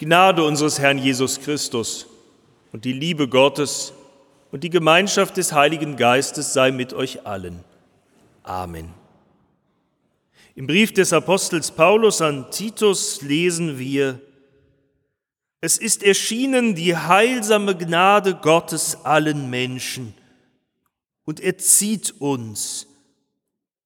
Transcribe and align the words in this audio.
Gnade 0.00 0.42
unseres 0.42 0.78
Herrn 0.78 0.96
Jesus 0.96 1.38
Christus 1.38 2.06
und 2.72 2.86
die 2.86 2.94
Liebe 2.94 3.28
Gottes 3.28 3.92
und 4.50 4.64
die 4.64 4.70
Gemeinschaft 4.70 5.36
des 5.36 5.52
Heiligen 5.52 5.96
Geistes 5.96 6.54
sei 6.54 6.70
mit 6.70 6.94
euch 6.94 7.26
allen. 7.26 7.62
Amen. 8.42 8.94
Im 10.54 10.66
Brief 10.66 10.94
des 10.94 11.12
Apostels 11.12 11.70
Paulus 11.70 12.22
an 12.22 12.50
Titus 12.50 13.20
lesen 13.20 13.78
wir, 13.78 14.18
es 15.60 15.76
ist 15.76 16.02
erschienen 16.02 16.74
die 16.74 16.96
heilsame 16.96 17.76
Gnade 17.76 18.36
Gottes 18.36 19.04
allen 19.04 19.50
Menschen 19.50 20.14
und 21.26 21.40
er 21.40 21.58
zieht 21.58 22.14
uns, 22.22 22.86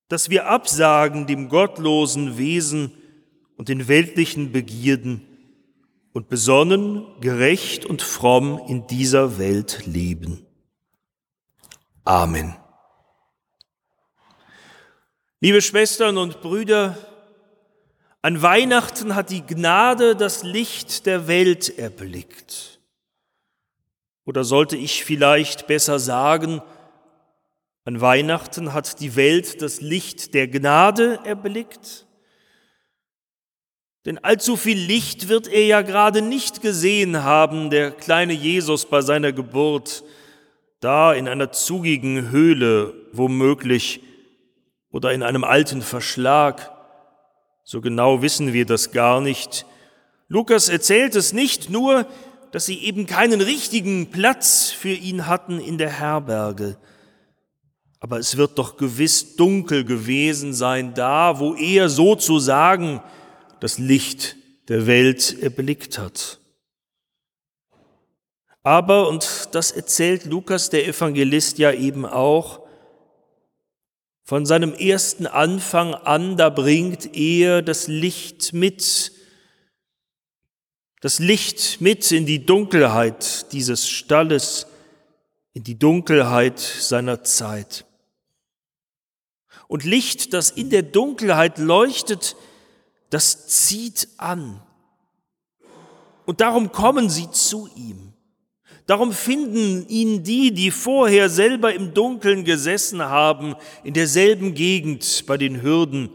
dass 0.06 0.30
wir 0.30 0.46
absagen 0.46 1.26
dem 1.26 1.48
gottlosen 1.48 2.38
Wesen 2.38 2.92
und 3.56 3.68
den 3.68 3.88
weltlichen 3.88 4.52
Begierden 4.52 5.26
und 6.14 6.28
besonnen, 6.28 7.04
gerecht 7.20 7.84
und 7.84 8.00
fromm 8.00 8.62
in 8.68 8.86
dieser 8.86 9.36
Welt 9.36 9.84
leben. 9.84 10.46
Amen. 12.04 12.56
Liebe 15.40 15.60
Schwestern 15.60 16.16
und 16.16 16.40
Brüder, 16.40 16.96
an 18.22 18.40
Weihnachten 18.40 19.16
hat 19.16 19.28
die 19.28 19.44
Gnade 19.44 20.14
das 20.14 20.44
Licht 20.44 21.04
der 21.04 21.26
Welt 21.26 21.78
erblickt. 21.78 22.80
Oder 24.24 24.44
sollte 24.44 24.76
ich 24.76 25.04
vielleicht 25.04 25.66
besser 25.66 25.98
sagen, 25.98 26.62
an 27.84 28.00
Weihnachten 28.00 28.72
hat 28.72 29.00
die 29.00 29.16
Welt 29.16 29.60
das 29.60 29.80
Licht 29.80 30.32
der 30.32 30.46
Gnade 30.46 31.18
erblickt? 31.24 32.06
Denn 34.04 34.18
allzu 34.18 34.56
viel 34.56 34.78
Licht 34.78 35.28
wird 35.28 35.48
er 35.48 35.64
ja 35.64 35.82
gerade 35.82 36.20
nicht 36.20 36.60
gesehen 36.60 37.22
haben, 37.22 37.70
der 37.70 37.90
kleine 37.90 38.34
Jesus 38.34 38.84
bei 38.84 39.00
seiner 39.00 39.32
Geburt, 39.32 40.04
da 40.80 41.14
in 41.14 41.26
einer 41.26 41.52
zugigen 41.52 42.30
Höhle 42.30 42.92
womöglich 43.12 44.00
oder 44.90 45.12
in 45.12 45.22
einem 45.22 45.42
alten 45.42 45.80
Verschlag. 45.80 46.70
So 47.62 47.80
genau 47.80 48.20
wissen 48.20 48.52
wir 48.52 48.66
das 48.66 48.92
gar 48.92 49.22
nicht. 49.22 49.64
Lukas 50.28 50.68
erzählt 50.68 51.14
es 51.14 51.32
nicht 51.32 51.70
nur, 51.70 52.06
dass 52.52 52.66
sie 52.66 52.78
eben 52.84 53.06
keinen 53.06 53.40
richtigen 53.40 54.10
Platz 54.10 54.70
für 54.70 54.92
ihn 54.92 55.26
hatten 55.26 55.58
in 55.58 55.78
der 55.78 55.90
Herberge, 55.90 56.76
aber 58.00 58.18
es 58.18 58.36
wird 58.36 58.58
doch 58.58 58.76
gewiss 58.76 59.36
dunkel 59.36 59.82
gewesen 59.82 60.52
sein 60.52 60.92
da, 60.92 61.40
wo 61.40 61.54
er 61.54 61.88
sozusagen 61.88 63.00
das 63.64 63.78
Licht 63.78 64.36
der 64.68 64.86
Welt 64.86 65.38
erblickt 65.40 65.96
hat. 65.96 66.38
Aber, 68.62 69.08
und 69.08 69.48
das 69.52 69.70
erzählt 69.70 70.26
Lukas 70.26 70.68
der 70.68 70.86
Evangelist 70.86 71.56
ja 71.56 71.72
eben 71.72 72.04
auch, 72.04 72.60
von 74.22 74.44
seinem 74.44 74.74
ersten 74.74 75.26
Anfang 75.26 75.94
an, 75.94 76.36
da 76.36 76.50
bringt 76.50 77.16
er 77.16 77.62
das 77.62 77.86
Licht 77.88 78.52
mit, 78.52 79.12
das 81.00 81.18
Licht 81.18 81.80
mit 81.80 82.12
in 82.12 82.26
die 82.26 82.44
Dunkelheit 82.44 83.50
dieses 83.52 83.88
Stalles, 83.88 84.66
in 85.54 85.64
die 85.64 85.78
Dunkelheit 85.78 86.58
seiner 86.58 87.22
Zeit. 87.22 87.86
Und 89.68 89.84
Licht, 89.84 90.34
das 90.34 90.50
in 90.50 90.68
der 90.68 90.82
Dunkelheit 90.82 91.56
leuchtet, 91.56 92.36
das 93.14 93.46
zieht 93.46 94.08
an. 94.16 94.60
Und 96.26 96.40
darum 96.40 96.72
kommen 96.72 97.08
sie 97.08 97.30
zu 97.30 97.68
ihm. 97.76 98.12
Darum 98.86 99.12
finden 99.12 99.86
ihn 99.88 100.24
die, 100.24 100.52
die 100.52 100.72
vorher 100.72 101.30
selber 101.30 101.72
im 101.72 101.94
Dunkeln 101.94 102.44
gesessen 102.44 103.00
haben, 103.02 103.54
in 103.84 103.94
derselben 103.94 104.54
Gegend 104.54 105.24
bei 105.26 105.38
den 105.38 105.62
Hürden, 105.62 106.10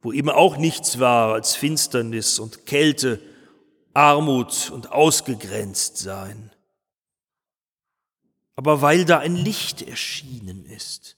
wo 0.00 0.12
eben 0.12 0.30
auch 0.30 0.56
nichts 0.58 1.00
war 1.00 1.34
als 1.34 1.56
Finsternis 1.56 2.38
und 2.38 2.66
Kälte, 2.66 3.20
Armut 3.92 4.70
und 4.70 4.92
ausgegrenzt 4.92 5.98
sein. 5.98 6.52
Aber 8.54 8.80
weil 8.80 9.04
da 9.04 9.18
ein 9.18 9.34
Licht 9.34 9.82
erschienen 9.82 10.66
ist, 10.66 11.15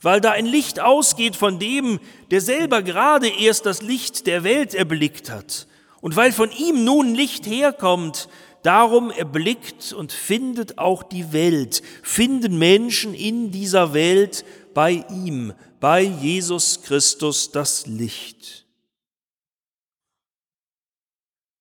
weil 0.00 0.20
da 0.20 0.32
ein 0.32 0.46
Licht 0.46 0.80
ausgeht 0.80 1.36
von 1.36 1.58
dem, 1.58 2.00
der 2.30 2.40
selber 2.40 2.82
gerade 2.82 3.28
erst 3.28 3.66
das 3.66 3.82
Licht 3.82 4.26
der 4.26 4.44
Welt 4.44 4.74
erblickt 4.74 5.30
hat. 5.30 5.66
Und 6.00 6.16
weil 6.16 6.32
von 6.32 6.50
ihm 6.52 6.84
nun 6.84 7.14
Licht 7.14 7.46
herkommt, 7.46 8.28
darum 8.62 9.10
erblickt 9.10 9.92
und 9.92 10.12
findet 10.12 10.78
auch 10.78 11.02
die 11.02 11.32
Welt, 11.32 11.82
finden 12.02 12.58
Menschen 12.58 13.14
in 13.14 13.50
dieser 13.50 13.94
Welt 13.94 14.44
bei 14.74 15.04
ihm, 15.10 15.52
bei 15.80 16.02
Jesus 16.02 16.82
Christus 16.82 17.50
das 17.52 17.86
Licht. 17.86 18.66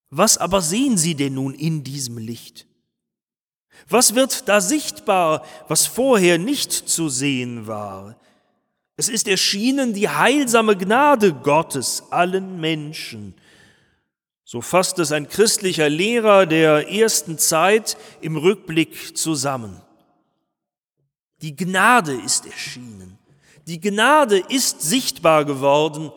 Was 0.09 0.37
aber 0.37 0.61
sehen 0.61 0.97
Sie 0.97 1.15
denn 1.15 1.33
nun 1.33 1.53
in 1.53 1.83
diesem 1.83 2.17
Licht? 2.17 2.65
Was 3.87 4.15
wird 4.15 4.47
da 4.47 4.61
sichtbar, 4.61 5.45
was 5.67 5.85
vorher 5.85 6.37
nicht 6.37 6.71
zu 6.71 7.09
sehen 7.09 7.67
war? 7.67 8.17
Es 8.97 9.09
ist 9.09 9.27
erschienen 9.27 9.93
die 9.93 10.07
heilsame 10.07 10.77
Gnade 10.77 11.33
Gottes 11.33 12.03
allen 12.11 12.59
Menschen. 12.59 13.33
So 14.45 14.61
fasst 14.61 14.99
es 14.99 15.11
ein 15.11 15.27
christlicher 15.27 15.89
Lehrer 15.89 16.45
der 16.45 16.89
ersten 16.91 17.37
Zeit 17.37 17.97
im 18.21 18.37
Rückblick 18.37 19.17
zusammen. 19.17 19.81
Die 21.41 21.55
Gnade 21.55 22.13
ist 22.13 22.45
erschienen. 22.45 23.17
Die 23.67 23.81
Gnade 23.81 24.37
ist 24.37 24.81
sichtbar 24.81 25.43
geworden 25.43 26.11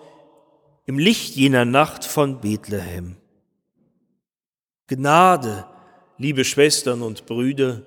im 0.87 0.99
Licht 0.99 1.35
jener 1.35 1.65
Nacht 1.65 2.05
von 2.05 2.41
Bethlehem. 2.41 3.17
Gnade, 4.87 5.67
liebe 6.17 6.45
Schwestern 6.45 7.03
und 7.03 7.27
Brüder, 7.27 7.83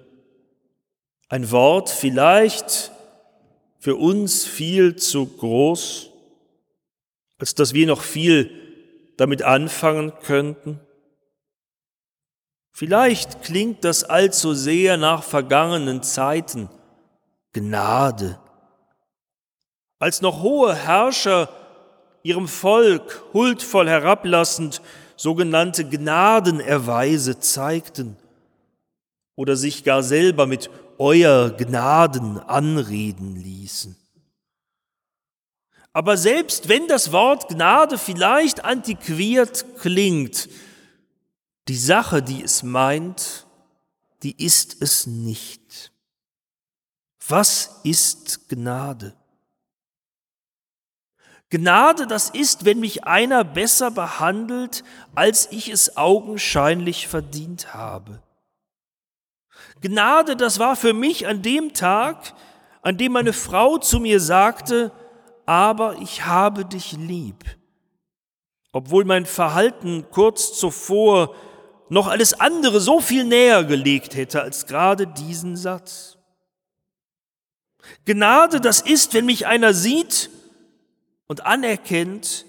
ein 1.29 1.49
Wort 1.51 1.89
vielleicht 1.89 2.91
für 3.81 3.95
uns 3.95 4.45
viel 4.45 4.95
zu 4.95 5.25
groß, 5.25 6.11
als 7.39 7.55
dass 7.55 7.73
wir 7.73 7.87
noch 7.87 8.01
viel 8.03 8.51
damit 9.17 9.41
anfangen 9.41 10.13
könnten? 10.21 10.79
Vielleicht 12.71 13.41
klingt 13.41 13.83
das 13.83 14.03
allzu 14.03 14.53
sehr 14.53 14.97
nach 14.97 15.23
vergangenen 15.23 16.03
Zeiten, 16.03 16.69
Gnade. 17.53 18.39
Als 19.97 20.21
noch 20.21 20.43
hohe 20.43 20.75
Herrscher 20.75 21.49
ihrem 22.21 22.47
Volk 22.47 23.23
huldvoll 23.33 23.89
herablassend 23.89 24.81
sogenannte 25.15 25.89
Gnadenerweise 25.89 27.39
zeigten 27.39 28.15
oder 29.35 29.55
sich 29.55 29.83
gar 29.83 30.03
selber 30.03 30.45
mit 30.45 30.69
euer 31.01 31.49
Gnaden 31.49 32.37
anreden 32.37 33.35
ließen. 33.35 33.97
Aber 35.93 36.15
selbst 36.15 36.69
wenn 36.69 36.87
das 36.87 37.11
Wort 37.11 37.49
Gnade 37.49 37.97
vielleicht 37.97 38.63
antiquiert 38.63 39.65
klingt, 39.79 40.47
die 41.67 41.75
Sache, 41.75 42.21
die 42.21 42.43
es 42.43 42.61
meint, 42.61 43.47
die 44.21 44.43
ist 44.43 44.81
es 44.81 45.07
nicht. 45.07 45.91
Was 47.27 47.81
ist 47.83 48.47
Gnade? 48.47 49.15
Gnade, 51.49 52.05
das 52.05 52.29
ist, 52.29 52.63
wenn 52.63 52.79
mich 52.79 53.05
einer 53.05 53.43
besser 53.43 53.89
behandelt, 53.89 54.83
als 55.15 55.51
ich 55.51 55.67
es 55.69 55.97
augenscheinlich 55.97 57.07
verdient 57.07 57.73
habe. 57.73 58.21
Gnade, 59.81 60.35
das 60.35 60.59
war 60.59 60.75
für 60.75 60.93
mich 60.93 61.27
an 61.27 61.41
dem 61.41 61.73
Tag, 61.73 62.33
an 62.81 62.97
dem 62.97 63.13
meine 63.13 63.33
Frau 63.33 63.77
zu 63.77 63.99
mir 63.99 64.19
sagte, 64.19 64.91
aber 65.45 65.97
ich 65.99 66.25
habe 66.25 66.65
dich 66.65 66.93
lieb. 66.93 67.43
Obwohl 68.71 69.05
mein 69.05 69.25
Verhalten 69.25 70.05
kurz 70.11 70.57
zuvor 70.57 71.35
noch 71.89 72.07
alles 72.07 72.39
andere 72.39 72.79
so 72.79 73.01
viel 73.01 73.25
näher 73.25 73.63
gelegt 73.65 74.15
hätte 74.15 74.41
als 74.41 74.65
gerade 74.65 75.07
diesen 75.07 75.57
Satz. 75.57 76.17
Gnade, 78.05 78.61
das 78.61 78.81
ist, 78.81 79.13
wenn 79.13 79.25
mich 79.25 79.47
einer 79.47 79.73
sieht 79.73 80.29
und 81.27 81.45
anerkennt 81.45 82.45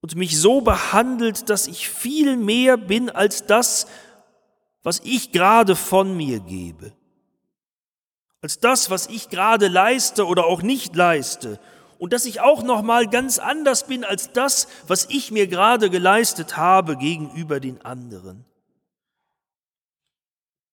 und 0.00 0.14
mich 0.14 0.38
so 0.38 0.60
behandelt, 0.60 1.50
dass 1.50 1.66
ich 1.66 1.88
viel 1.88 2.36
mehr 2.36 2.76
bin 2.76 3.10
als 3.10 3.46
das, 3.46 3.86
was 4.86 5.00
ich 5.02 5.32
gerade 5.32 5.74
von 5.74 6.16
mir 6.16 6.38
gebe, 6.38 6.92
als 8.40 8.60
das, 8.60 8.88
was 8.88 9.08
ich 9.08 9.28
gerade 9.30 9.66
leiste 9.66 10.28
oder 10.28 10.46
auch 10.46 10.62
nicht 10.62 10.94
leiste 10.94 11.58
und 11.98 12.12
dass 12.12 12.24
ich 12.24 12.40
auch 12.40 12.62
noch 12.62 12.82
mal 12.82 13.08
ganz 13.08 13.40
anders 13.40 13.88
bin 13.88 14.04
als 14.04 14.30
das, 14.30 14.68
was 14.86 15.06
ich 15.10 15.32
mir 15.32 15.48
gerade 15.48 15.90
geleistet 15.90 16.56
habe 16.56 16.96
gegenüber 16.96 17.58
den 17.58 17.84
anderen. 17.84 18.44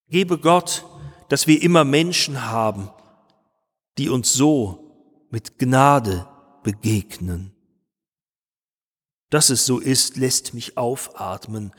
Gebe 0.10 0.38
Gott, 0.38 0.86
dass 1.30 1.48
wir 1.48 1.64
immer 1.64 1.84
Menschen 1.84 2.46
haben, 2.46 2.92
die 3.98 4.10
uns 4.10 4.32
so 4.32 5.26
mit 5.32 5.58
Gnade 5.58 6.28
begegnen. 6.62 7.52
Dass 9.32 9.50
es 9.50 9.66
so 9.66 9.80
ist, 9.80 10.18
lässt 10.18 10.54
mich 10.54 10.78
aufatmen. 10.78 11.74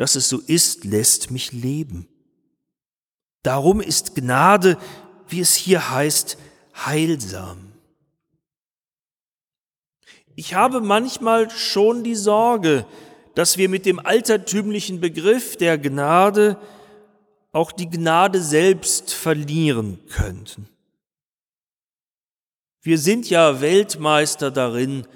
Dass 0.00 0.14
es 0.14 0.30
so 0.30 0.38
ist, 0.38 0.86
lässt 0.86 1.30
mich 1.30 1.52
leben. 1.52 2.08
Darum 3.42 3.82
ist 3.82 4.14
Gnade, 4.14 4.78
wie 5.28 5.40
es 5.40 5.54
hier 5.54 5.90
heißt, 5.90 6.38
heilsam. 6.86 7.74
Ich 10.36 10.54
habe 10.54 10.80
manchmal 10.80 11.50
schon 11.50 12.02
die 12.02 12.14
Sorge, 12.14 12.86
dass 13.34 13.58
wir 13.58 13.68
mit 13.68 13.84
dem 13.84 13.98
altertümlichen 13.98 15.02
Begriff 15.02 15.58
der 15.58 15.76
Gnade 15.76 16.56
auch 17.52 17.70
die 17.70 17.90
Gnade 17.90 18.40
selbst 18.40 19.12
verlieren 19.12 20.00
könnten. 20.08 20.66
Wir 22.80 22.96
sind 22.96 23.28
ja 23.28 23.60
Weltmeister 23.60 24.50
darin, 24.50 25.06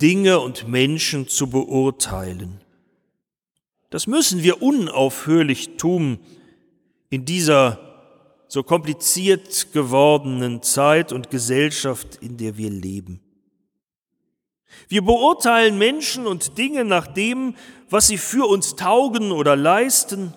Dinge 0.00 0.38
und 0.38 0.68
Menschen 0.68 1.26
zu 1.26 1.50
beurteilen. 1.50 2.60
Das 3.90 4.06
müssen 4.06 4.42
wir 4.42 4.62
unaufhörlich 4.62 5.76
tun 5.76 6.18
in 7.10 7.24
dieser 7.24 7.80
so 8.48 8.62
kompliziert 8.62 9.72
gewordenen 9.72 10.62
Zeit 10.62 11.12
und 11.12 11.30
Gesellschaft, 11.30 12.18
in 12.20 12.36
der 12.36 12.56
wir 12.56 12.70
leben. 12.70 13.20
Wir 14.88 15.02
beurteilen 15.02 15.78
Menschen 15.78 16.26
und 16.26 16.56
Dinge 16.58 16.84
nach 16.84 17.06
dem, 17.06 17.54
was 17.90 18.08
sie 18.08 18.18
für 18.18 18.46
uns 18.46 18.76
taugen 18.76 19.32
oder 19.32 19.56
leisten. 19.56 20.34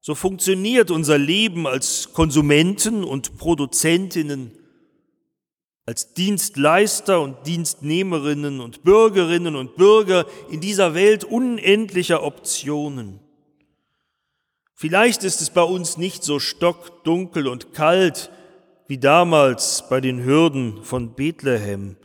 So 0.00 0.14
funktioniert 0.14 0.90
unser 0.90 1.18
Leben 1.18 1.66
als 1.66 2.12
Konsumenten 2.12 3.04
und 3.04 3.36
Produzentinnen 3.38 4.52
als 5.86 6.14
Dienstleister 6.14 7.20
und 7.20 7.46
Dienstnehmerinnen 7.46 8.60
und 8.60 8.82
Bürgerinnen 8.82 9.54
und 9.54 9.76
Bürger 9.76 10.26
in 10.50 10.60
dieser 10.60 10.94
Welt 10.94 11.22
unendlicher 11.22 12.24
Optionen. 12.24 13.20
Vielleicht 14.74 15.22
ist 15.22 15.40
es 15.40 15.50
bei 15.50 15.62
uns 15.62 15.96
nicht 15.96 16.24
so 16.24 16.40
stockdunkel 16.40 17.46
und 17.46 17.72
kalt 17.72 18.30
wie 18.88 18.98
damals 18.98 19.84
bei 19.88 20.00
den 20.00 20.24
Hürden 20.24 20.82
von 20.82 21.14
Bethlehem. 21.14 21.96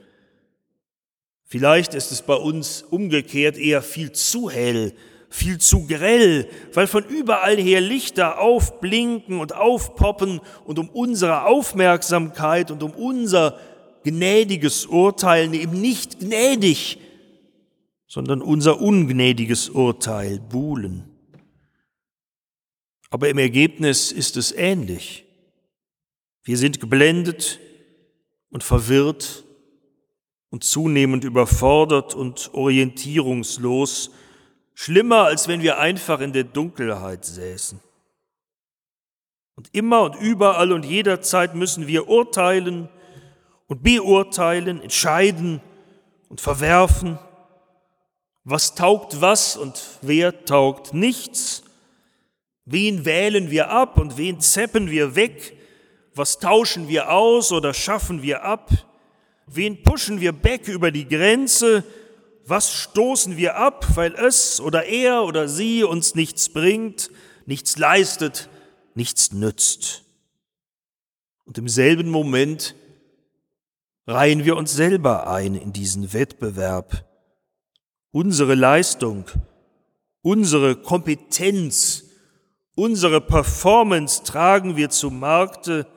Vielleicht 1.44 1.96
ist 1.96 2.12
es 2.12 2.22
bei 2.22 2.36
uns 2.36 2.84
umgekehrt 2.84 3.58
eher 3.58 3.82
viel 3.82 4.12
zu 4.14 4.50
hell, 4.50 4.94
viel 5.30 5.58
zu 5.58 5.86
grell, 5.86 6.48
weil 6.74 6.88
von 6.88 7.04
überall 7.04 7.58
her 7.58 7.82
Lichter 7.82 8.40
aufblinken 8.40 9.40
und 9.40 9.56
aufpoppen 9.56 10.40
und 10.66 10.80
um 10.80 10.88
unsere 10.88 11.46
Aufmerksamkeit 11.46 12.72
und 12.72 12.84
um 12.84 12.92
unser 12.92 13.60
gnädiges 14.04 14.86
Urteil 14.86 15.54
eben 15.54 15.80
nicht 15.80 16.20
gnädig, 16.20 16.98
sondern 18.08 18.42
unser 18.42 18.82
ungnädiges 18.82 19.70
Urteil 19.70 20.40
buhlen. 20.40 21.10
Aber 23.10 23.30
im 23.30 23.38
Ergebnis 23.38 24.12
ist 24.12 24.38
es 24.38 24.52
ähnlich. 24.52 25.26
Wir 26.44 26.58
sind 26.58 26.80
geblendet 26.80 27.60
und 28.50 28.64
verwirrt 28.64 29.44
und 30.50 30.64
zunehmend 30.64 31.24
überfordert 31.24 32.14
und 32.14 32.54
orientierungslos, 32.54 34.12
schlimmer 34.74 35.24
als 35.24 35.48
wenn 35.48 35.62
wir 35.62 35.80
einfach 35.80 36.20
in 36.20 36.34
der 36.34 36.44
Dunkelheit 36.44 37.26
säßen. 37.26 37.80
Und 39.56 39.70
immer 39.74 40.02
und 40.02 40.16
überall 40.16 40.72
und 40.72 40.86
jederzeit 40.86 41.56
müssen 41.56 41.88
wir 41.88 42.08
urteilen, 42.08 42.90
und 43.72 43.84
beurteilen, 43.84 44.82
entscheiden 44.82 45.62
und 46.28 46.42
verwerfen, 46.42 47.18
was 48.44 48.76
taugt 48.76 49.22
was 49.22 49.56
und 49.56 49.82
wer 50.02 50.44
taugt 50.44 50.94
nichts, 50.94 51.64
wen 52.66 53.06
wählen 53.06 53.50
wir 53.50 53.70
ab 53.70 53.98
und 53.98 54.18
wen 54.18 54.42
zeppen 54.42 54.92
wir 54.92 55.16
weg, 55.16 55.56
was 56.14 56.40
tauschen 56.40 56.90
wir 56.90 57.14
aus 57.14 57.54
oder 57.54 57.74
schaffen 57.74 58.22
wir 58.22 58.44
ab, 58.44 58.72
wen 59.48 59.84
pushen 59.84 60.20
wir 60.20 60.34
back 60.34 60.68
über 60.68 60.92
die 60.92 61.08
Grenze, 61.08 61.86
was 62.46 62.74
stoßen 62.74 63.38
wir 63.38 63.56
ab, 63.56 63.88
weil 63.96 64.14
es 64.16 64.60
oder 64.60 64.84
er 64.84 65.24
oder 65.24 65.48
sie 65.48 65.86
uns 65.86 66.14
nichts 66.14 66.50
bringt, 66.50 67.10
nichts 67.46 67.78
leistet, 67.78 68.50
nichts 68.96 69.32
nützt. 69.32 70.04
Und 71.46 71.58
im 71.58 71.70
selben 71.70 72.10
Moment 72.10 72.76
reihen 74.12 74.46
wir 74.46 74.58
uns 74.58 74.74
selber 74.74 75.28
ein 75.28 75.56
in 75.56 75.74
diesen 75.74 76.14
Wettbewerb. 76.14 77.06
Unsere 78.12 78.56
Leistung, 78.56 79.26
unsere 80.22 80.76
Kompetenz, 80.76 82.04
unsere 82.76 83.22
Performance 83.22 84.24
tragen 84.24 84.76
wir 84.76 84.90
zum 84.90 85.20
Markte, 85.20 85.88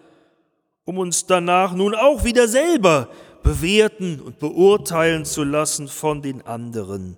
um 0.84 0.98
uns 0.98 1.26
danach 1.26 1.74
nun 1.74 1.94
auch 1.94 2.24
wieder 2.24 2.46
selber 2.46 3.08
bewerten 3.42 4.20
und 4.20 4.38
beurteilen 4.38 5.24
zu 5.24 5.44
lassen 5.44 5.88
von 5.88 6.22
den 6.22 6.46
anderen. 6.46 7.16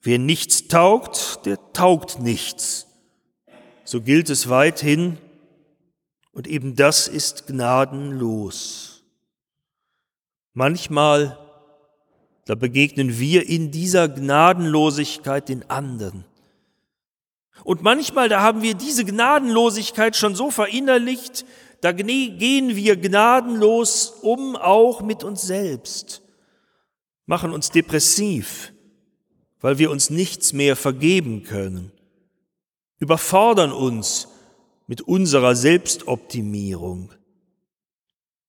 Wer 0.00 0.18
nichts 0.18 0.68
taugt, 0.68 1.44
der 1.44 1.58
taugt 1.72 2.18
nichts. 2.18 2.86
So 3.84 4.00
gilt 4.00 4.30
es 4.30 4.48
weithin, 4.48 5.18
und 6.32 6.46
eben 6.46 6.76
das 6.76 7.08
ist 7.08 7.46
gnadenlos. 7.46 8.91
Manchmal, 10.54 11.38
da 12.44 12.54
begegnen 12.54 13.18
wir 13.18 13.48
in 13.48 13.70
dieser 13.70 14.08
Gnadenlosigkeit 14.08 15.48
den 15.48 15.68
anderen. 15.70 16.24
Und 17.64 17.82
manchmal, 17.82 18.28
da 18.28 18.42
haben 18.42 18.62
wir 18.62 18.74
diese 18.74 19.04
Gnadenlosigkeit 19.04 20.16
schon 20.16 20.34
so 20.34 20.50
verinnerlicht, 20.50 21.44
da 21.80 21.92
gehen 21.92 22.76
wir 22.76 22.96
gnadenlos 22.96 24.14
um, 24.22 24.56
auch 24.56 25.02
mit 25.02 25.24
uns 25.24 25.42
selbst, 25.42 26.22
machen 27.26 27.52
uns 27.52 27.70
depressiv, 27.70 28.72
weil 29.60 29.78
wir 29.78 29.90
uns 29.90 30.10
nichts 30.10 30.52
mehr 30.52 30.76
vergeben 30.76 31.42
können, 31.42 31.92
überfordern 32.98 33.72
uns 33.72 34.28
mit 34.86 35.00
unserer 35.02 35.56
Selbstoptimierung, 35.56 37.12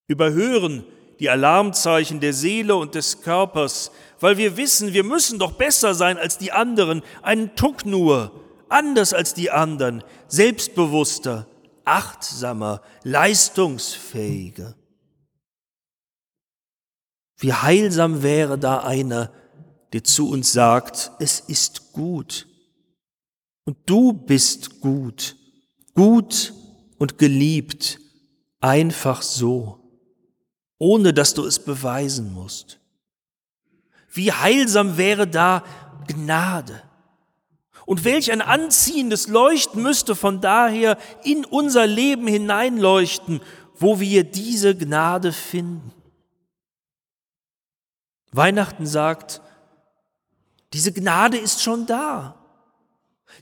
überhören 0.07 0.83
die 1.23 1.29
Alarmzeichen 1.29 2.19
der 2.19 2.33
Seele 2.33 2.75
und 2.75 2.95
des 2.95 3.21
Körpers, 3.21 3.91
weil 4.19 4.35
wir 4.35 4.57
wissen, 4.57 4.91
wir 4.91 5.05
müssen 5.05 5.39
doch 5.39 5.53
besser 5.53 5.95
sein 5.95 6.17
als 6.17 6.37
die 6.37 6.51
anderen, 6.51 7.01
einen 7.21 7.55
Tuck 7.55 7.85
nur, 7.85 8.43
anders 8.67 9.13
als 9.13 9.33
die 9.33 9.49
anderen, 9.49 10.03
selbstbewusster, 10.27 11.47
achtsamer, 11.85 12.81
leistungsfähiger. 13.03 14.75
Wie 17.37 17.53
heilsam 17.53 18.21
wäre 18.21 18.57
da 18.57 18.79
einer, 18.79 19.31
der 19.93 20.03
zu 20.03 20.29
uns 20.29 20.51
sagt, 20.51 21.11
es 21.19 21.39
ist 21.39 21.93
gut. 21.93 22.47
Und 23.63 23.77
du 23.85 24.11
bist 24.11 24.81
gut, 24.81 25.37
gut 25.93 26.53
und 26.97 27.17
geliebt, 27.17 28.01
einfach 28.59 29.21
so 29.21 29.82
ohne 30.83 31.13
dass 31.13 31.33
du 31.33 31.45
es 31.45 31.59
beweisen 31.59 32.33
musst. 32.33 32.77
Wie 34.11 34.33
heilsam 34.33 34.97
wäre 34.97 35.25
da 35.25 35.63
Gnade. 36.07 36.83
Und 37.85 38.03
welch 38.03 38.33
ein 38.33 38.41
anziehendes 38.41 39.29
Leuchten 39.29 39.81
müsste 39.81 40.13
von 40.13 40.41
daher 40.41 40.97
in 41.23 41.45
unser 41.45 41.87
Leben 41.87 42.27
hineinleuchten, 42.27 43.39
wo 43.75 44.01
wir 44.01 44.25
diese 44.25 44.75
Gnade 44.75 45.31
finden. 45.31 45.93
Weihnachten 48.33 48.85
sagt, 48.85 49.41
diese 50.73 50.91
Gnade 50.91 51.37
ist 51.37 51.61
schon 51.61 51.85
da. 51.85 52.35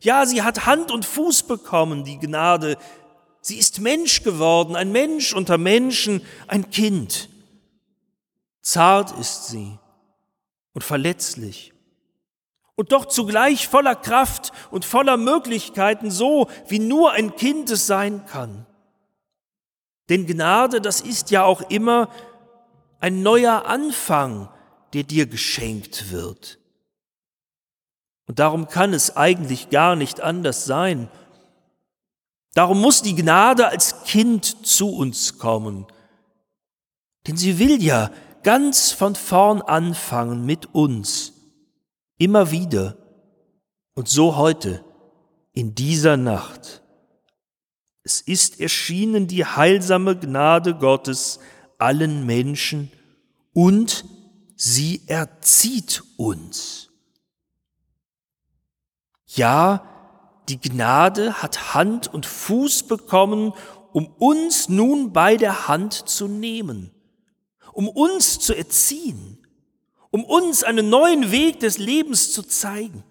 Ja, 0.01 0.27
sie 0.27 0.43
hat 0.43 0.67
Hand 0.67 0.91
und 0.91 1.05
Fuß 1.05 1.43
bekommen, 1.43 2.03
die 2.03 2.19
Gnade. 2.19 2.77
Sie 3.41 3.57
ist 3.57 3.79
Mensch 3.79 4.21
geworden, 4.21 4.75
ein 4.75 4.91
Mensch 4.91 5.33
unter 5.33 5.57
Menschen, 5.57 6.21
ein 6.47 6.69
Kind. 6.69 7.30
Zart 8.61 9.17
ist 9.19 9.47
sie 9.47 9.79
und 10.73 10.83
verletzlich 10.83 11.73
und 12.75 12.91
doch 12.91 13.05
zugleich 13.05 13.67
voller 13.67 13.95
Kraft 13.95 14.51
und 14.71 14.85
voller 14.85 15.17
Möglichkeiten, 15.17 16.09
so 16.09 16.49
wie 16.67 16.79
nur 16.79 17.11
ein 17.11 17.35
Kind 17.35 17.69
es 17.69 17.85
sein 17.85 18.25
kann. 18.25 18.65
Denn 20.09 20.25
Gnade, 20.25 20.81
das 20.81 21.01
ist 21.01 21.31
ja 21.31 21.43
auch 21.43 21.61
immer 21.69 22.09
ein 22.99 23.21
neuer 23.21 23.65
Anfang, 23.65 24.49
der 24.93 25.03
dir 25.03 25.25
geschenkt 25.25 26.11
wird. 26.11 26.59
Und 28.27 28.39
darum 28.39 28.67
kann 28.67 28.93
es 28.93 29.15
eigentlich 29.15 29.69
gar 29.69 29.95
nicht 29.95 30.21
anders 30.21 30.65
sein. 30.65 31.09
Darum 32.53 32.81
muss 32.81 33.01
die 33.01 33.15
Gnade 33.15 33.67
als 33.67 34.03
Kind 34.05 34.65
zu 34.65 34.89
uns 34.95 35.37
kommen. 35.37 35.85
Denn 37.27 37.37
sie 37.37 37.59
will 37.59 37.81
ja 37.81 38.09
ganz 38.43 38.91
von 38.91 39.15
vorn 39.15 39.61
anfangen 39.61 40.45
mit 40.45 40.73
uns, 40.73 41.33
immer 42.17 42.51
wieder 42.51 42.97
und 43.93 44.07
so 44.07 44.35
heute, 44.37 44.83
in 45.53 45.75
dieser 45.75 46.17
Nacht. 46.17 46.81
Es 48.03 48.21
ist 48.21 48.59
erschienen 48.59 49.27
die 49.27 49.45
heilsame 49.45 50.17
Gnade 50.17 50.75
Gottes 50.75 51.39
allen 51.77 52.25
Menschen 52.25 52.91
und 53.53 54.05
sie 54.55 55.01
erzieht 55.07 56.03
uns. 56.17 56.89
Ja, 59.27 59.87
die 60.49 60.59
Gnade 60.59 61.41
hat 61.41 61.73
Hand 61.73 62.13
und 62.13 62.25
Fuß 62.25 62.83
bekommen, 62.83 63.53
um 63.93 64.07
uns 64.07 64.69
nun 64.69 65.13
bei 65.13 65.37
der 65.37 65.67
Hand 65.67 65.93
zu 65.93 66.27
nehmen, 66.27 66.91
um 67.73 67.87
uns 67.87 68.39
zu 68.39 68.53
erziehen, 68.53 69.37
um 70.09 70.23
uns 70.23 70.63
einen 70.63 70.89
neuen 70.89 71.31
Weg 71.31 71.59
des 71.59 71.77
Lebens 71.77 72.33
zu 72.33 72.43
zeigen. 72.43 73.03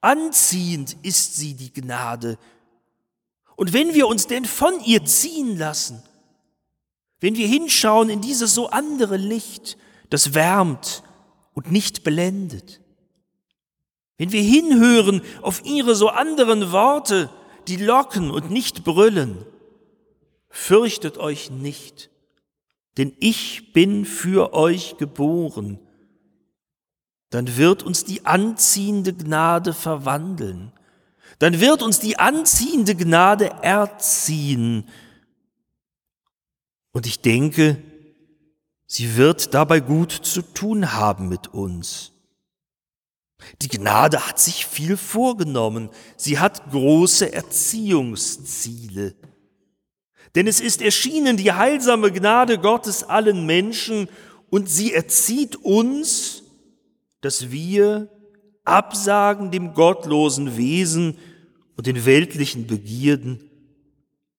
Anziehend 0.00 0.96
ist 1.02 1.36
sie, 1.36 1.54
die 1.54 1.72
Gnade. 1.72 2.38
Und 3.56 3.72
wenn 3.72 3.94
wir 3.94 4.06
uns 4.06 4.26
denn 4.26 4.44
von 4.44 4.80
ihr 4.84 5.04
ziehen 5.04 5.58
lassen, 5.58 6.02
wenn 7.20 7.36
wir 7.36 7.48
hinschauen 7.48 8.08
in 8.08 8.20
dieses 8.20 8.54
so 8.54 8.68
andere 8.68 9.16
Licht, 9.16 9.76
das 10.10 10.34
wärmt 10.34 11.02
und 11.54 11.72
nicht 11.72 12.04
blendet, 12.04 12.80
wenn 14.16 14.32
wir 14.32 14.42
hinhören 14.42 15.22
auf 15.42 15.64
ihre 15.64 15.94
so 15.94 16.08
anderen 16.08 16.72
Worte, 16.72 17.30
die 17.66 17.76
locken 17.76 18.30
und 18.30 18.50
nicht 18.50 18.84
brüllen, 18.84 19.44
fürchtet 20.48 21.18
euch 21.18 21.50
nicht, 21.50 22.10
denn 22.98 23.14
ich 23.20 23.72
bin 23.72 24.04
für 24.04 24.52
euch 24.52 24.96
geboren, 24.98 25.78
dann 27.30 27.56
wird 27.56 27.82
uns 27.82 28.04
die 28.04 28.26
anziehende 28.26 29.14
Gnade 29.14 29.72
verwandeln, 29.72 30.72
dann 31.38 31.60
wird 31.60 31.82
uns 31.82 32.00
die 32.00 32.18
anziehende 32.18 32.96
Gnade 32.96 33.50
erziehen. 33.62 34.88
Und 36.90 37.06
ich 37.06 37.20
denke, 37.20 37.80
sie 38.86 39.16
wird 39.16 39.54
dabei 39.54 39.78
gut 39.78 40.10
zu 40.10 40.42
tun 40.42 40.92
haben 40.92 41.28
mit 41.28 41.48
uns. 41.48 42.12
Die 43.62 43.68
Gnade 43.68 44.26
hat 44.26 44.40
sich 44.40 44.66
viel 44.66 44.96
vorgenommen. 44.96 45.90
Sie 46.16 46.40
hat 46.40 46.70
große 46.72 47.32
Erziehungsziele. 47.32 49.14
Denn 50.38 50.46
es 50.46 50.60
ist 50.60 50.82
erschienen 50.82 51.36
die 51.36 51.50
heilsame 51.50 52.12
Gnade 52.12 52.58
Gottes 52.60 53.02
allen 53.02 53.44
Menschen 53.44 54.08
und 54.50 54.70
sie 54.70 54.94
erzieht 54.94 55.56
uns, 55.56 56.44
dass 57.22 57.50
wir 57.50 58.08
absagen 58.62 59.50
dem 59.50 59.74
gottlosen 59.74 60.56
Wesen 60.56 61.18
und 61.76 61.88
den 61.88 62.06
weltlichen 62.06 62.68
Begierden 62.68 63.50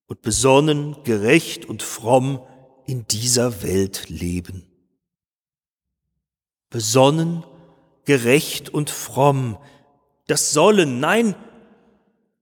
und 0.08 0.22
besonnen, 0.22 0.96
gerecht 1.04 1.66
und 1.66 1.84
fromm 1.84 2.44
in 2.88 3.06
dieser 3.08 3.62
Welt 3.62 4.08
leben. 4.08 4.66
Besonnen, 6.70 7.44
gerecht 8.06 8.70
und 8.70 8.90
fromm. 8.90 9.58
Das 10.28 10.54
sollen, 10.54 11.02
nein, 11.02 11.36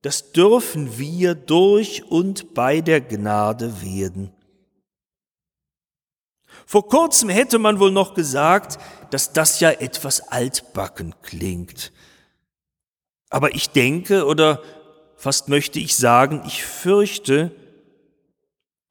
das 0.02 0.32
dürfen 0.32 0.98
wir 0.98 1.36
durch 1.36 2.04
und 2.10 2.54
bei 2.54 2.82
der 2.82 3.02
Gnade 3.02 3.82
werden. 3.82 4.32
Vor 6.66 6.88
kurzem 6.88 7.30
hätte 7.30 7.60
man 7.60 7.80
wohl 7.80 7.92
noch 7.92 8.14
gesagt, 8.14 8.78
dass 9.12 9.32
das 9.34 9.60
ja 9.60 9.72
etwas 9.72 10.20
altbacken 10.20 11.16
klingt. 11.22 11.92
Aber 13.30 13.56
ich 13.56 13.70
denke, 13.70 14.26
oder 14.26 14.62
fast 15.16 15.50
möchte 15.50 15.80
ich 15.80 15.96
sagen, 15.96 16.44
ich 16.46 16.64
fürchte, 16.64 17.52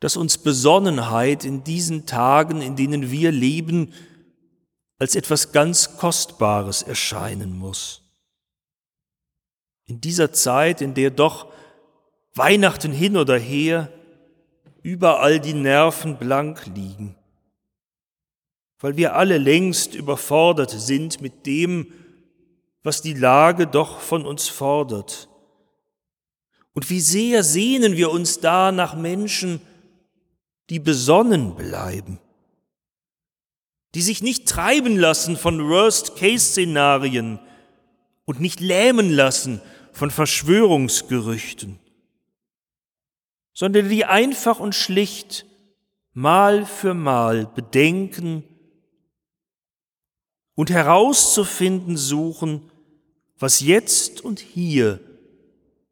dass 0.01 0.17
uns 0.17 0.39
Besonnenheit 0.39 1.45
in 1.45 1.65
diesen 1.65 2.07
Tagen, 2.07 2.61
in 2.61 2.77
denen 2.77 3.11
wir 3.11 3.33
leben, 3.33 3.93
als 4.99 5.15
etwas 5.15 5.53
ganz 5.53 5.97
Kostbares 5.97 6.83
erscheinen 6.83 7.57
muss. 7.57 8.06
In 9.87 10.01
dieser 10.01 10.33
Zeit, 10.33 10.81
in 10.81 10.95
der 10.95 11.11
doch 11.11 11.53
Weihnachten 12.35 12.93
hin 12.93 13.17
oder 13.17 13.39
her 13.39 13.91
überall 14.83 15.41
die 15.41 15.55
Nerven 15.55 16.17
blank 16.17 16.67
liegen, 16.67 17.17
weil 18.79 18.97
wir 18.97 19.17
alle 19.17 19.39
längst 19.39 19.95
überfordert 19.95 20.71
sind 20.71 21.21
mit 21.23 21.47
dem, 21.47 21.93
was 22.83 23.01
die 23.03 23.15
Lage 23.15 23.67
doch 23.67 24.01
von 24.01 24.27
uns 24.27 24.49
fordert. 24.49 25.29
Und 26.73 26.91
wie 26.91 27.01
sehr 27.01 27.43
sehnen 27.43 27.97
wir 27.97 28.11
uns 28.11 28.41
da 28.41 28.71
nach 28.71 28.95
Menschen, 28.95 29.61
die 30.69 30.79
besonnen 30.79 31.55
bleiben, 31.55 32.19
die 33.95 34.03
sich 34.03 34.23
nicht 34.23 34.47
treiben 34.47 34.97
lassen 34.99 35.37
von 35.37 35.69
Worst-Case-Szenarien 35.69 37.39
und 38.25 38.41
nicht 38.41 38.61
lähmen 38.61 39.11
lassen 39.11 39.63
von 39.97 40.11
Verschwörungsgerüchten, 40.11 41.79
sondern 43.55 43.89
die 43.89 44.05
einfach 44.05 44.61
und 44.61 44.75
schlicht 44.75 45.47
Mal 46.13 46.67
für 46.67 46.93
Mal 46.93 47.47
bedenken 47.47 48.45
und 50.55 50.69
herauszufinden 50.69 51.97
suchen, 51.97 52.71
was 53.39 53.61
jetzt 53.61 54.21
und 54.21 54.39
hier 54.39 55.01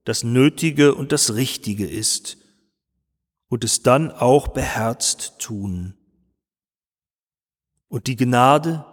das 0.04 0.22
Nötige 0.22 0.94
und 0.94 1.10
das 1.10 1.34
Richtige 1.34 1.86
ist 1.86 2.36
und 3.48 3.64
es 3.64 3.82
dann 3.82 4.10
auch 4.10 4.48
beherzt 4.48 5.38
tun. 5.38 5.94
Und 7.88 8.06
die 8.06 8.16
Gnade, 8.16 8.84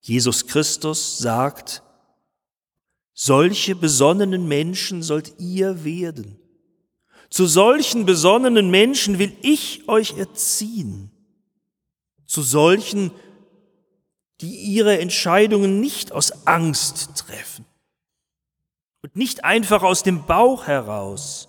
Jesus 0.00 0.46
Christus 0.46 1.18
sagt, 1.18 1.83
solche 3.14 3.76
besonnenen 3.76 4.46
Menschen 4.46 5.02
sollt 5.02 5.34
ihr 5.38 5.84
werden. 5.84 6.38
Zu 7.30 7.46
solchen 7.46 8.04
besonnenen 8.04 8.70
Menschen 8.70 9.18
will 9.18 9.32
ich 9.40 9.88
euch 9.88 10.18
erziehen. 10.18 11.10
Zu 12.26 12.42
solchen, 12.42 13.12
die 14.40 14.56
ihre 14.56 14.98
Entscheidungen 14.98 15.80
nicht 15.80 16.12
aus 16.12 16.46
Angst 16.46 17.26
treffen 17.26 17.64
und 19.02 19.16
nicht 19.16 19.44
einfach 19.44 19.82
aus 19.82 20.02
dem 20.02 20.26
Bauch 20.26 20.66
heraus, 20.66 21.48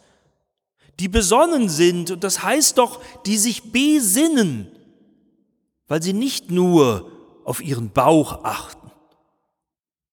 die 0.99 1.07
besonnen 1.07 1.67
sind, 1.67 2.11
und 2.11 2.23
das 2.23 2.43
heißt 2.43 2.77
doch, 2.77 3.01
die 3.25 3.37
sich 3.37 3.71
besinnen, 3.71 4.71
weil 5.87 6.01
sie 6.01 6.13
nicht 6.13 6.51
nur 6.51 7.11
auf 7.43 7.61
ihren 7.61 7.91
Bauch 7.91 8.43
achten, 8.43 8.91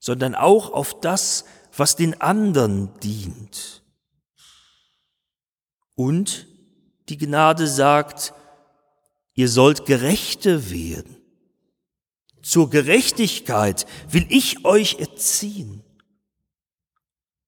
sondern 0.02 0.35
auch 0.35 0.73
auf 0.73 1.00
das, 1.00 1.44
was 1.75 1.94
den 1.94 2.21
anderen 2.21 2.90
dient. 3.00 3.85
Und 5.94 6.49
die 7.09 7.16
Gnade 7.16 7.68
sagt, 7.68 8.35
ihr 9.35 9.49
sollt 9.49 9.87
Gerechte 9.87 10.71
werden. 10.71 11.16
Zur 12.42 12.68
Gerechtigkeit 12.68 13.87
will 14.11 14.26
ich 14.28 14.64
euch 14.64 14.99
erziehen. 14.99 15.85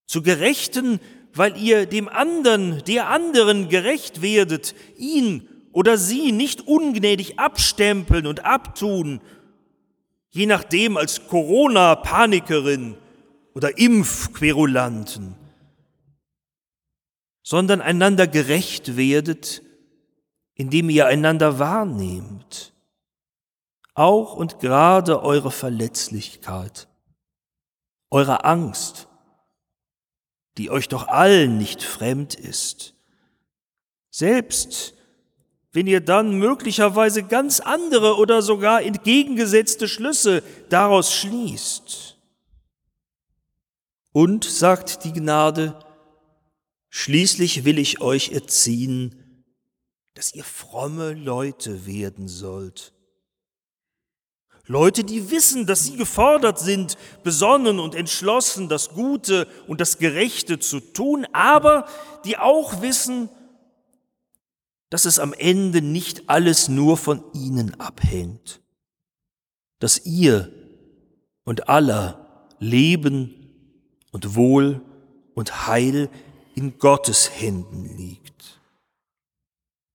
Zu 0.06 0.22
Gerechten, 0.22 1.00
weil 1.32 1.56
ihr 1.56 1.86
dem 1.86 2.08
anderen, 2.08 2.84
der 2.84 3.08
anderen 3.08 3.68
gerecht 3.68 4.22
werdet, 4.22 4.76
ihn 4.96 5.48
oder 5.72 5.98
sie 5.98 6.30
nicht 6.30 6.68
ungnädig 6.68 7.40
abstempeln 7.40 8.28
und 8.28 8.44
abtun, 8.44 9.20
je 10.34 10.46
nachdem 10.46 10.96
als 10.96 11.28
Corona-Panikerin 11.28 12.96
oder 13.54 13.78
Impfquerulanten, 13.78 15.36
sondern 17.44 17.80
einander 17.80 18.26
gerecht 18.26 18.96
werdet, 18.96 19.62
indem 20.54 20.90
ihr 20.90 21.06
einander 21.06 21.60
wahrnehmt, 21.60 22.74
auch 23.94 24.34
und 24.34 24.58
gerade 24.58 25.22
eure 25.22 25.52
Verletzlichkeit, 25.52 26.88
eure 28.10 28.44
Angst, 28.44 29.06
die 30.58 30.68
euch 30.68 30.88
doch 30.88 31.06
allen 31.06 31.58
nicht 31.58 31.84
fremd 31.84 32.34
ist, 32.34 32.96
selbst 34.10 34.94
wenn 35.74 35.88
ihr 35.88 36.00
dann 36.00 36.38
möglicherweise 36.38 37.24
ganz 37.24 37.58
andere 37.58 38.16
oder 38.16 38.42
sogar 38.42 38.82
entgegengesetzte 38.82 39.88
Schlüsse 39.88 40.44
daraus 40.70 41.12
schließt. 41.12 42.16
Und, 44.12 44.44
sagt 44.44 45.02
die 45.02 45.12
Gnade, 45.12 45.76
schließlich 46.90 47.64
will 47.64 47.80
ich 47.80 48.00
euch 48.00 48.30
erziehen, 48.30 49.44
dass 50.14 50.32
ihr 50.32 50.44
fromme 50.44 51.12
Leute 51.12 51.86
werden 51.86 52.28
sollt. 52.28 52.92
Leute, 54.66 55.02
die 55.02 55.32
wissen, 55.32 55.66
dass 55.66 55.82
sie 55.82 55.96
gefordert 55.96 56.60
sind, 56.60 56.96
besonnen 57.24 57.80
und 57.80 57.96
entschlossen, 57.96 58.68
das 58.68 58.90
Gute 58.90 59.48
und 59.66 59.80
das 59.80 59.98
Gerechte 59.98 60.60
zu 60.60 60.78
tun, 60.78 61.26
aber 61.32 61.88
die 62.24 62.38
auch 62.38 62.80
wissen, 62.80 63.28
es 65.04 65.18
am 65.18 65.32
Ende 65.32 65.82
nicht 65.82 66.30
alles 66.30 66.68
nur 66.68 66.96
von 66.96 67.24
ihnen 67.32 67.78
abhängt, 67.80 68.60
dass 69.80 70.06
ihr 70.06 70.52
und 71.44 71.68
aller 71.68 72.54
Leben 72.60 73.34
und 74.12 74.36
Wohl 74.36 74.80
und 75.34 75.66
Heil 75.66 76.08
in 76.54 76.78
Gottes 76.78 77.40
Händen 77.40 77.96
liegt. 77.96 78.60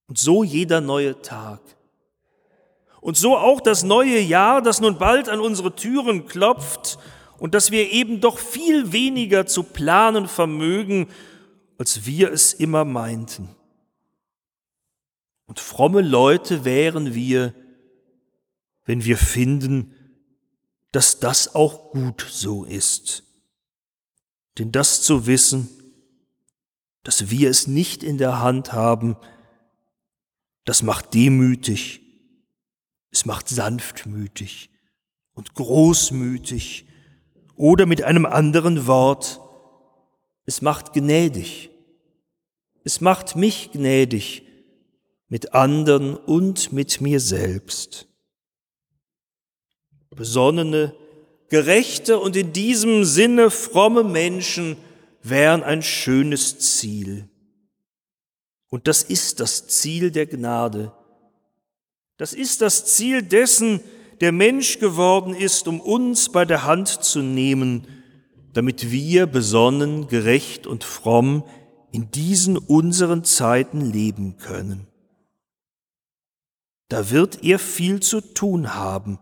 Und 0.08 0.18
so 0.18 0.44
jeder 0.44 0.82
neue 0.82 1.22
Tag. 1.22 1.62
Und 3.00 3.16
so 3.16 3.38
auch 3.38 3.62
das 3.62 3.84
neue 3.84 4.20
Jahr, 4.20 4.62
das 4.62 4.82
nun 4.82 4.98
bald 4.98 5.30
an 5.30 5.40
unsere 5.40 5.74
Türen 5.76 6.26
klopft 6.28 7.00
und 7.38 7.54
dass 7.54 7.72
wir 7.72 7.92
eben 7.92 8.20
doch 8.20 8.38
viel 8.38 8.92
weniger 8.92 9.46
zu 9.46 9.64
planen 9.64 10.28
vermögen, 10.28 11.08
als 11.78 12.06
wir 12.06 12.34
es 12.34 12.54
immer 12.54 12.84
meinten. 12.84 13.56
Und 15.50 15.60
fromme 15.60 16.02
Leute 16.02 16.64
wären 16.64 17.16
wir, 17.16 17.56
wenn 18.86 19.04
wir 19.04 19.18
finden, 19.18 19.96
dass 20.92 21.20
das 21.20 21.56
auch 21.56 21.90
gut 21.90 22.24
so 22.30 22.66
ist. 22.66 23.24
Denn 24.60 24.72
das 24.72 25.02
zu 25.02 25.26
wissen, 25.26 25.68
dass 27.02 27.32
wir 27.32 27.50
es 27.50 27.66
nicht 27.66 28.04
in 28.04 28.20
der 28.20 28.42
Hand 28.42 28.74
haben, 28.74 29.18
das 30.66 30.84
macht 30.84 31.16
demütig, 31.16 32.02
es 33.10 33.26
macht 33.26 33.50
sanftmütig 33.50 34.70
und 35.34 35.56
großmütig 35.56 36.86
oder 37.56 37.88
mit 37.88 38.04
einem 38.04 38.28
anderen 38.28 38.86
Wort, 38.86 39.42
es 40.46 40.62
macht 40.62 40.94
gnädig. 40.94 41.72
Es 42.84 43.02
macht 43.02 43.36
mich 43.36 43.72
gnädig, 43.72 44.44
mit 45.30 45.54
anderen 45.54 46.18
und 46.18 46.74
mit 46.74 47.02
mir 47.02 47.20
selbst. 47.20 48.08
Besonnene, 50.10 50.94
gerechte 51.50 52.20
und 52.20 52.36
in 52.36 52.52
diesem 52.52 53.06
Sinne 53.06 53.52
fromme 53.52 54.04
Menschen 54.04 54.76
wären 55.22 55.64
ein 55.64 55.84
schönes 55.84 56.58
Ziel. 56.60 57.30
Und 58.70 58.88
das 58.88 59.04
ist 59.04 59.40
das 59.40 59.68
Ziel 59.68 60.12
der 60.12 60.26
Gnade. 60.26 60.92
Das 62.18 62.34
ist 62.34 62.62
das 62.62 62.86
Ziel 62.86 63.22
dessen, 63.22 63.80
der 64.22 64.32
Mensch 64.32 64.80
geworden 64.80 65.34
ist, 65.34 65.68
um 65.68 65.80
uns 65.80 66.30
bei 66.30 66.44
der 66.44 66.66
Hand 66.66 66.90
zu 66.90 67.22
nehmen, 67.22 67.88
damit 68.54 68.92
wir 68.92 69.28
besonnen, 69.28 70.08
gerecht 70.08 70.68
und 70.68 70.84
fromm 70.84 71.44
in 71.92 72.12
diesen 72.12 72.58
unseren 72.58 73.24
Zeiten 73.24 73.80
leben 73.80 74.38
können 74.38 74.89
da 76.90 77.12
wird 77.12 77.44
er 77.44 77.60
viel 77.60 78.02
zu 78.02 78.20
tun 78.20 78.76
haben. 78.76 79.20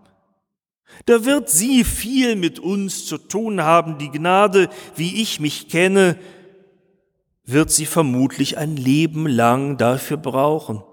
Da 1.06 1.26
wird 1.26 1.50
sie 1.50 1.84
viel 1.84 2.36
mit 2.36 2.60
uns 2.60 3.06
zu 3.06 3.18
tun 3.18 3.62
haben. 3.62 3.98
Die 3.98 4.10
Gnade, 4.10 4.70
wie 4.96 5.22
ich 5.22 5.40
mich 5.40 5.68
kenne, 5.68 6.18
wird 7.44 7.70
sie 7.70 7.86
vermutlich 7.86 8.58
ein 8.58 8.76
Leben 8.76 9.28
lang 9.28 9.78
dafür 9.78 10.18
brauchen, 10.18 10.84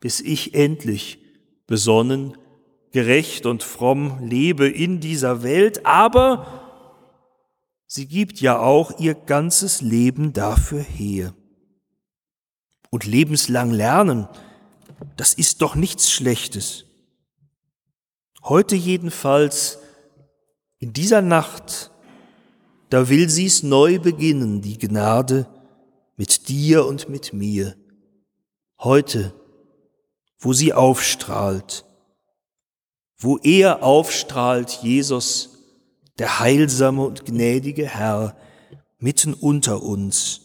bis 0.00 0.20
ich 0.20 0.54
endlich 0.54 1.18
besonnen, 1.66 2.36
gerecht 2.92 3.46
und 3.46 3.62
fromm 3.62 4.18
lebe 4.22 4.68
in 4.68 5.00
dieser 5.00 5.42
Welt, 5.42 5.86
aber 5.86 6.46
sie 7.86 8.06
gibt 8.06 8.40
ja 8.40 8.58
auch 8.58 8.98
ihr 8.98 9.14
ganzes 9.14 9.80
Leben 9.80 10.32
dafür 10.32 10.82
her. 10.82 11.34
Und 12.90 13.04
lebenslang 13.04 13.70
lernen, 13.70 14.26
das 15.16 15.34
ist 15.34 15.62
doch 15.62 15.74
nichts 15.74 16.10
Schlechtes. 16.10 16.86
Heute 18.42 18.74
jedenfalls, 18.76 19.78
in 20.78 20.92
dieser 20.92 21.20
Nacht, 21.20 21.90
da 22.88 23.08
will 23.08 23.28
sie's 23.28 23.62
neu 23.62 23.98
beginnen, 23.98 24.62
die 24.62 24.78
Gnade 24.78 25.46
mit 26.16 26.48
dir 26.48 26.86
und 26.86 27.08
mit 27.08 27.32
mir. 27.32 27.76
Heute, 28.78 29.34
wo 30.38 30.52
sie 30.52 30.72
aufstrahlt, 30.72 31.84
wo 33.18 33.36
er 33.38 33.82
aufstrahlt, 33.82 34.70
Jesus, 34.82 35.58
der 36.18 36.40
heilsame 36.40 37.02
und 37.02 37.26
gnädige 37.26 37.86
Herr, 37.86 38.36
mitten 38.98 39.34
unter 39.34 39.82
uns, 39.82 40.40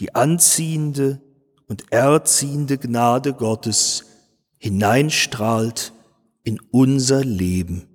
die 0.00 0.14
anziehende, 0.14 1.20
und 1.68 1.92
erziehende 1.92 2.78
Gnade 2.78 3.34
Gottes 3.34 4.06
hineinstrahlt 4.58 5.92
in 6.42 6.58
unser 6.70 7.22
Leben. 7.24 7.86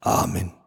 Amen. 0.00 0.57